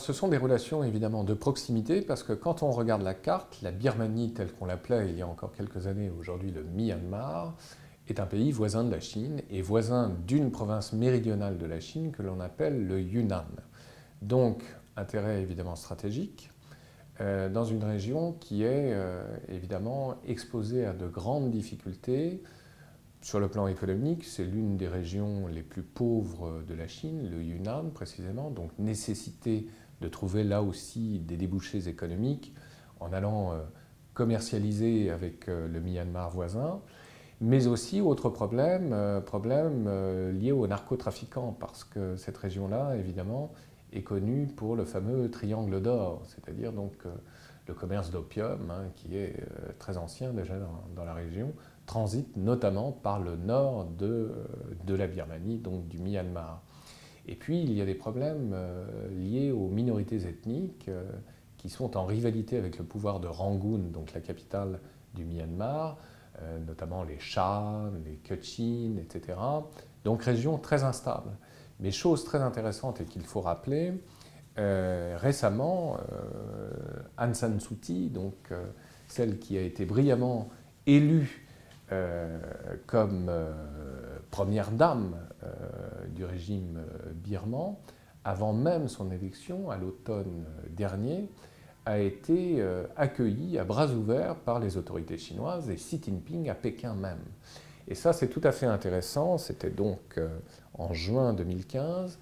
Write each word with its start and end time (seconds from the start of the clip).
Ce 0.00 0.14
sont 0.14 0.28
des 0.28 0.38
relations 0.38 0.82
évidemment 0.82 1.24
de 1.24 1.34
proximité 1.34 2.00
parce 2.00 2.22
que 2.22 2.32
quand 2.32 2.62
on 2.62 2.70
regarde 2.70 3.02
la 3.02 3.12
carte, 3.12 3.60
la 3.60 3.70
Birmanie 3.70 4.32
telle 4.32 4.50
qu'on 4.50 4.64
l'appelait 4.64 5.10
il 5.10 5.18
y 5.18 5.20
a 5.20 5.28
encore 5.28 5.52
quelques 5.52 5.86
années, 5.86 6.10
aujourd'hui 6.18 6.50
le 6.50 6.62
Myanmar, 6.62 7.54
est 8.08 8.18
un 8.18 8.24
pays 8.24 8.50
voisin 8.50 8.82
de 8.82 8.90
la 8.90 9.00
Chine 9.00 9.42
et 9.50 9.60
voisin 9.60 10.16
d'une 10.26 10.50
province 10.50 10.94
méridionale 10.94 11.58
de 11.58 11.66
la 11.66 11.80
Chine 11.80 12.12
que 12.12 12.22
l'on 12.22 12.40
appelle 12.40 12.86
le 12.86 12.98
Yunnan. 13.02 13.44
Donc 14.22 14.62
intérêt 14.96 15.42
évidemment 15.42 15.76
stratégique 15.76 16.50
euh, 17.20 17.50
dans 17.50 17.66
une 17.66 17.84
région 17.84 18.32
qui 18.32 18.62
est 18.62 18.94
euh, 18.94 19.22
évidemment 19.50 20.14
exposée 20.26 20.86
à 20.86 20.94
de 20.94 21.08
grandes 21.08 21.50
difficultés. 21.50 22.42
Sur 23.20 23.38
le 23.38 23.48
plan 23.48 23.66
économique, 23.66 24.24
c'est 24.24 24.44
l'une 24.44 24.78
des 24.78 24.88
régions 24.88 25.46
les 25.46 25.62
plus 25.62 25.82
pauvres 25.82 26.62
de 26.66 26.72
la 26.72 26.88
Chine, 26.88 27.28
le 27.30 27.42
Yunnan 27.42 27.90
précisément, 27.90 28.50
donc 28.50 28.70
nécessité 28.78 29.66
de 30.00 30.08
trouver 30.08 30.44
là 30.44 30.62
aussi 30.62 31.18
des 31.20 31.36
débouchés 31.36 31.88
économiques 31.88 32.54
en 33.00 33.12
allant 33.12 33.52
euh, 33.52 33.60
commercialiser 34.14 35.10
avec 35.10 35.46
le 35.46 35.80
Myanmar 35.80 36.30
voisin 36.30 36.80
mais 37.42 37.68
aussi 37.68 38.02
autre 38.02 38.28
problème, 38.28 38.94
problème 39.24 39.88
lié 40.32 40.52
aux 40.52 40.66
narcotrafiquants, 40.66 41.56
parce 41.58 41.84
que 41.84 42.14
cette 42.16 42.36
région-là, 42.36 42.96
évidemment, 42.96 43.54
est 43.92 44.02
connu 44.02 44.46
pour 44.46 44.76
le 44.76 44.84
fameux 44.84 45.30
triangle 45.30 45.80
d'or, 45.80 46.22
c'est-à-dire 46.26 46.72
donc 46.72 46.92
euh, 47.06 47.10
le 47.66 47.74
commerce 47.74 48.10
d'opium, 48.10 48.70
hein, 48.70 48.84
qui 48.96 49.16
est 49.16 49.36
euh, 49.40 49.72
très 49.78 49.96
ancien 49.96 50.32
déjà 50.32 50.54
dans, 50.94 51.04
la 51.04 51.14
région, 51.14 51.52
transite 51.86 52.36
notamment 52.36 52.92
par 52.92 53.20
le 53.20 53.36
nord 53.36 53.86
de, 53.98 54.06
euh, 54.06 54.32
de, 54.84 54.94
la 54.94 55.06
Birmanie, 55.06 55.58
donc 55.58 55.88
du 55.88 55.98
Myanmar. 55.98 56.62
Et 57.26 57.36
puis 57.36 57.62
il 57.62 57.72
y 57.72 57.80
a 57.80 57.84
des 57.84 57.94
problèmes 57.94 58.54
liés 59.10 59.52
aux 59.52 59.68
minorités 59.68 60.26
ethniques 60.26 60.90
qui 61.58 61.68
sont 61.68 61.96
en 61.96 62.06
rivalité 62.06 62.56
avec 62.56 62.78
le 62.78 62.84
pouvoir 62.84 63.20
de 63.20 63.28
Rangoon, 63.28 63.90
donc 63.92 64.12
la 64.14 64.20
capitale 64.20 64.80
du 65.14 65.24
Myanmar, 65.24 65.98
notamment 66.66 67.04
les 67.04 67.18
Chats, 67.18 67.90
les 68.04 68.16
Kachin, 68.16 68.96
etc. 68.98 69.38
Donc 70.04 70.22
région 70.22 70.58
très 70.58 70.82
instable. 70.82 71.30
Mais 71.80 71.90
chose 71.90 72.24
très 72.24 72.40
intéressante 72.40 73.00
et 73.00 73.04
qu'il 73.04 73.24
faut 73.24 73.40
rappeler, 73.40 73.94
euh, 74.58 75.16
récemment, 75.18 75.96
euh, 76.12 76.70
Aung 77.18 77.34
San 77.34 77.58
Suu 77.60 77.76
Kyi, 77.76 78.10
donc 78.10 78.34
euh, 78.50 78.64
celle 79.08 79.38
qui 79.38 79.56
a 79.56 79.62
été 79.62 79.84
brillamment 79.84 80.48
élue 80.86 81.46
comme 82.86 83.28
première 84.30 84.70
dame 84.70 85.16
du 86.20 86.26
régime 86.26 86.84
birman, 87.14 87.76
avant 88.24 88.52
même 88.52 88.88
son 88.88 89.10
élection 89.10 89.70
à 89.70 89.78
l'automne 89.78 90.44
dernier, 90.68 91.28
a 91.86 91.98
été 91.98 92.62
accueillie 92.96 93.58
à 93.58 93.64
bras 93.64 93.88
ouverts 93.88 94.36
par 94.36 94.60
les 94.60 94.76
autorités 94.76 95.16
chinoises 95.16 95.70
et 95.70 95.76
Xi 95.76 96.00
Jinping 96.04 96.50
à 96.50 96.54
Pékin 96.54 96.94
même. 96.94 97.24
Et 97.90 97.94
ça, 97.94 98.12
c'est 98.12 98.28
tout 98.28 98.40
à 98.44 98.52
fait 98.52 98.66
intéressant. 98.66 99.36
C'était 99.36 99.70
donc 99.70 99.98
euh, 100.16 100.28
en 100.74 100.92
juin 100.92 101.34
2015 101.34 102.18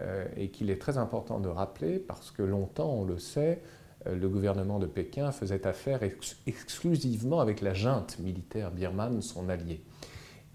euh, 0.00 0.26
et 0.36 0.48
qu'il 0.48 0.68
est 0.68 0.80
très 0.80 0.98
important 0.98 1.38
de 1.38 1.48
rappeler 1.48 1.98
parce 1.98 2.32
que 2.32 2.42
longtemps, 2.42 2.90
on 2.90 3.04
le 3.04 3.18
sait, 3.18 3.62
euh, 4.06 4.16
le 4.16 4.28
gouvernement 4.28 4.80
de 4.80 4.86
Pékin 4.86 5.30
faisait 5.30 5.64
affaire 5.66 6.00
exclusivement 6.46 7.40
avec 7.40 7.60
la 7.60 7.72
junte 7.72 8.18
militaire 8.18 8.72
birmane, 8.72 9.22
son 9.22 9.48
allié. 9.48 9.80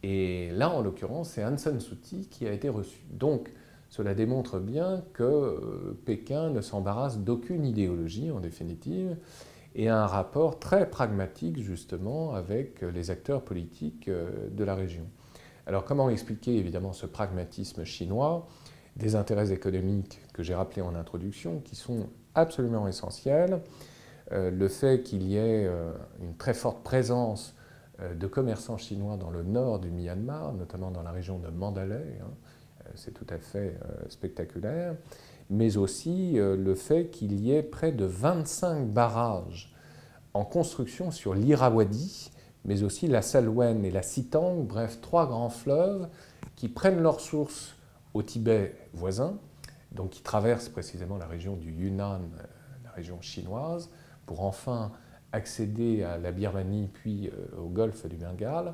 Et 0.03 0.51
là, 0.51 0.69
en 0.69 0.81
l'occurrence, 0.81 1.29
c'est 1.31 1.43
Aung 1.43 1.57
San 1.57 1.79
Suu 1.79 1.95
Kyi 1.95 2.27
qui 2.29 2.47
a 2.47 2.51
été 2.51 2.69
reçu. 2.69 2.99
Donc, 3.11 3.51
cela 3.89 4.13
démontre 4.13 4.59
bien 4.59 5.03
que 5.13 5.95
Pékin 6.05 6.49
ne 6.49 6.61
s'embarrasse 6.61 7.19
d'aucune 7.19 7.65
idéologie, 7.65 8.31
en 8.31 8.39
définitive, 8.39 9.17
et 9.75 9.89
un 9.89 10.07
rapport 10.07 10.59
très 10.59 10.89
pragmatique 10.89 11.61
justement 11.61 12.33
avec 12.33 12.81
les 12.81 13.11
acteurs 13.11 13.43
politiques 13.43 14.07
euh, 14.07 14.49
de 14.49 14.63
la 14.63 14.75
région. 14.75 15.03
Alors 15.67 15.85
comment 15.85 16.09
expliquer 16.09 16.55
évidemment 16.57 16.93
ce 16.93 17.05
pragmatisme 17.05 17.83
chinois? 17.83 18.47
Des 18.95 19.15
intérêts 19.15 19.51
économiques 19.51 20.19
que 20.33 20.41
j'ai 20.41 20.55
rappelés 20.55 20.81
en 20.81 20.95
introduction 20.95 21.59
qui 21.59 21.75
sont 21.75 22.07
absolument 22.33 22.87
essentiels, 22.87 23.61
euh, 24.31 24.49
le 24.49 24.67
fait 24.67 25.03
qu'il 25.03 25.21
y 25.23 25.35
ait 25.35 25.67
euh, 25.67 25.91
une 26.21 26.35
très 26.35 26.55
forte 26.55 26.83
présence 26.83 27.55
de 27.99 28.27
commerçants 28.27 28.77
chinois 28.77 29.17
dans 29.17 29.31
le 29.31 29.41
nord 29.43 29.79
du 29.79 29.89
Myanmar, 29.89 30.53
notamment 30.53 30.91
dans 30.91 31.01
la 31.01 31.11
région 31.11 31.39
de 31.39 31.47
Mandalay, 31.49 32.19
hein, 32.21 32.29
c'est 32.95 33.13
tout 33.13 33.25
à 33.29 33.37
fait 33.37 33.75
spectaculaire, 34.09 34.95
mais 35.49 35.77
aussi 35.77 36.39
euh, 36.39 36.55
le 36.55 36.75
fait 36.75 37.09
qu'il 37.09 37.39
y 37.39 37.53
ait 37.53 37.63
près 37.63 37.91
de 37.91 38.05
25 38.05 38.87
barrages 38.87 39.73
en 40.33 40.43
construction 40.43 41.11
sur 41.11 41.33
l'Irrawaddy, 41.33 42.31
mais 42.65 42.83
aussi 42.83 43.07
la 43.07 43.21
Salwen 43.21 43.85
et 43.85 43.91
la 43.91 44.01
Sitang, 44.01 44.63
bref, 44.63 44.99
trois 45.01 45.25
grands 45.25 45.49
fleuves 45.49 46.07
qui 46.55 46.67
prennent 46.67 47.01
leur 47.01 47.19
source 47.19 47.75
au 48.13 48.23
Tibet 48.23 48.75
voisin, 48.93 49.37
donc 49.93 50.11
qui 50.11 50.21
traversent 50.21 50.69
précisément 50.69 51.17
la 51.17 51.27
région 51.27 51.55
du 51.55 51.71
Yunnan, 51.71 52.21
euh, 52.39 52.43
la 52.83 52.91
région 52.91 53.21
chinoise, 53.21 53.89
pour 54.25 54.43
enfin 54.43 54.91
accéder 55.31 56.03
à 56.03 56.17
la 56.17 56.31
Birmanie 56.31 56.89
puis 56.91 57.27
euh, 57.27 57.61
au 57.61 57.67
golfe 57.67 58.05
du 58.07 58.15
Bengale. 58.15 58.73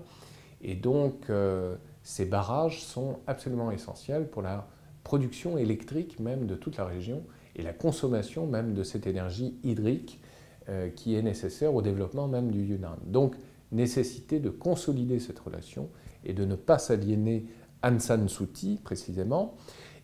Et 0.61 0.75
donc, 0.75 1.29
ces 2.03 2.23
barrages 2.23 2.81
sont 2.81 3.19
absolument 3.27 3.69
essentiels 3.69 4.29
pour 4.29 4.41
la 4.41 4.65
production 5.03 5.57
électrique 5.57 6.19
même 6.19 6.45
de 6.45 6.55
toute 6.55 6.77
la 6.77 6.85
région 6.85 7.23
et 7.55 7.61
la 7.61 7.73
consommation 7.73 8.47
même 8.47 8.73
de 8.73 8.83
cette 8.83 9.05
énergie 9.07 9.57
hydrique 9.63 10.19
euh, 10.69 10.89
qui 10.89 11.15
est 11.15 11.21
nécessaire 11.21 11.73
au 11.75 11.81
développement 11.81 12.27
même 12.27 12.51
du 12.51 12.63
Yunnan. 12.63 12.97
Donc, 13.05 13.35
nécessité 13.71 14.39
de 14.39 14.49
consolider 14.49 15.19
cette 15.19 15.39
relation 15.39 15.89
et 16.23 16.33
de 16.33 16.45
ne 16.45 16.55
pas 16.55 16.77
s'aliéner 16.77 17.45
Aung 17.83 17.99
San 17.99 18.27
Suu 18.29 18.77
précisément. 18.83 19.55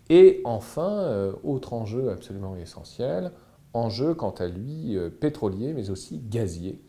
Et 0.09 0.41
enfin, 0.43 0.89
euh, 0.89 1.33
autre 1.43 1.73
enjeu 1.73 2.09
absolument 2.09 2.55
essentiel, 2.55 3.31
enjeu 3.73 4.13
quant 4.13 4.31
à 4.31 4.47
lui 4.47 4.97
euh, 4.97 5.09
pétrolier 5.09 5.73
mais 5.73 5.89
aussi 5.89 6.19
gazier. 6.19 6.81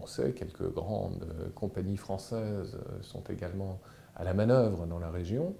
On 0.00 0.06
sait 0.06 0.32
que 0.32 0.38
quelques 0.38 0.72
grandes 0.72 1.26
compagnies 1.54 1.98
françaises 1.98 2.78
sont 3.02 3.22
également 3.24 3.78
à 4.16 4.24
la 4.24 4.32
manœuvre 4.32 4.86
dans 4.86 4.98
la 4.98 5.10
région. 5.10 5.54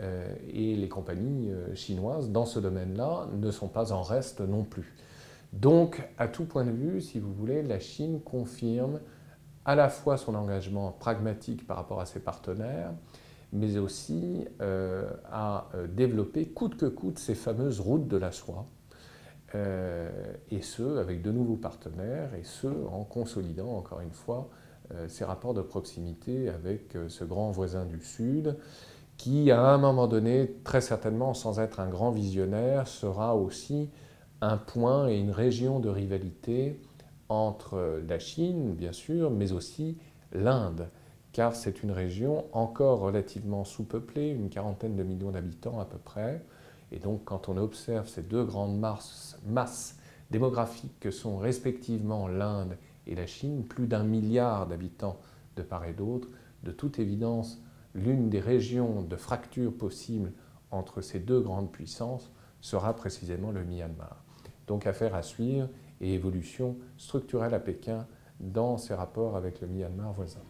Euh, 0.00 0.34
et 0.52 0.74
les 0.74 0.88
compagnies 0.88 1.50
euh, 1.50 1.74
chinoises, 1.74 2.30
dans 2.30 2.46
ce 2.46 2.58
domaine-là, 2.58 3.28
ne 3.32 3.50
sont 3.50 3.68
pas 3.68 3.92
en 3.92 4.02
reste 4.02 4.40
non 4.40 4.64
plus. 4.64 4.94
Donc, 5.52 6.08
à 6.18 6.26
tout 6.26 6.46
point 6.46 6.64
de 6.64 6.72
vue, 6.72 7.00
si 7.00 7.20
vous 7.20 7.32
voulez, 7.32 7.62
la 7.62 7.78
Chine 7.78 8.20
confirme 8.20 8.98
à 9.64 9.76
la 9.76 9.88
fois 9.88 10.16
son 10.16 10.34
engagement 10.34 10.90
pragmatique 10.90 11.66
par 11.66 11.76
rapport 11.76 12.00
à 12.00 12.06
ses 12.06 12.18
partenaires, 12.18 12.92
mais 13.52 13.78
aussi 13.78 14.46
euh, 14.60 15.08
à 15.30 15.68
développer 15.88 16.46
coûte 16.46 16.76
que 16.76 16.86
coûte 16.86 17.20
ces 17.20 17.36
fameuses 17.36 17.78
routes 17.78 18.08
de 18.08 18.16
la 18.16 18.32
soie, 18.32 18.66
et 19.52 20.62
ce, 20.62 20.98
avec 20.98 21.22
de 21.22 21.30
nouveaux 21.30 21.56
partenaires, 21.56 22.34
et 22.34 22.42
ce, 22.42 22.66
en 22.66 23.04
consolidant, 23.04 23.76
encore 23.76 24.00
une 24.00 24.12
fois, 24.12 24.48
ces 25.08 25.24
rapports 25.24 25.54
de 25.54 25.62
proximité 25.62 26.48
avec 26.48 26.96
ce 27.08 27.24
grand 27.24 27.50
voisin 27.50 27.84
du 27.84 28.00
Sud, 28.00 28.56
qui, 29.16 29.52
à 29.52 29.62
un 29.62 29.78
moment 29.78 30.08
donné, 30.08 30.56
très 30.64 30.80
certainement, 30.80 31.34
sans 31.34 31.60
être 31.60 31.78
un 31.78 31.88
grand 31.88 32.10
visionnaire, 32.10 32.88
sera 32.88 33.36
aussi 33.36 33.90
un 34.40 34.56
point 34.56 35.08
et 35.08 35.18
une 35.18 35.30
région 35.30 35.78
de 35.78 35.88
rivalité 35.88 36.80
entre 37.28 38.02
la 38.06 38.18
Chine, 38.18 38.74
bien 38.74 38.92
sûr, 38.92 39.30
mais 39.30 39.52
aussi 39.52 39.96
l'Inde, 40.32 40.88
car 41.32 41.54
c'est 41.54 41.82
une 41.82 41.92
région 41.92 42.44
encore 42.52 43.00
relativement 43.00 43.64
sous-peuplée, 43.64 44.30
une 44.30 44.50
quarantaine 44.50 44.96
de 44.96 45.02
millions 45.02 45.30
d'habitants 45.30 45.80
à 45.80 45.84
peu 45.84 45.98
près. 45.98 46.42
Et 46.92 46.98
donc, 46.98 47.24
quand 47.24 47.48
on 47.48 47.56
observe 47.56 48.08
ces 48.08 48.22
deux 48.22 48.44
grandes 48.44 48.78
masses, 48.78 49.98
démographiques 50.30 50.98
que 51.00 51.10
sont 51.10 51.38
respectivement 51.38 52.28
l'Inde 52.28 52.76
et 53.06 53.14
la 53.14 53.26
Chine, 53.26 53.64
plus 53.64 53.86
d'un 53.86 54.04
milliard 54.04 54.66
d'habitants 54.66 55.18
de 55.56 55.62
part 55.62 55.84
et 55.84 55.92
d'autre, 55.92 56.28
de 56.62 56.72
toute 56.72 56.98
évidence, 56.98 57.60
l'une 57.94 58.30
des 58.30 58.40
régions 58.40 59.02
de 59.02 59.16
fracture 59.16 59.72
possible 59.76 60.32
entre 60.70 61.00
ces 61.00 61.20
deux 61.20 61.40
grandes 61.40 61.70
puissances 61.70 62.32
sera 62.60 62.96
précisément 62.96 63.52
le 63.52 63.64
Myanmar. 63.64 64.24
Donc 64.66 64.86
affaire 64.86 65.14
à 65.14 65.22
suivre 65.22 65.68
et 66.00 66.14
évolution 66.14 66.76
structurelle 66.96 67.54
à 67.54 67.60
Pékin 67.60 68.06
dans 68.40 68.78
ses 68.78 68.94
rapports 68.94 69.36
avec 69.36 69.60
le 69.60 69.68
Myanmar 69.68 70.12
voisin. 70.12 70.40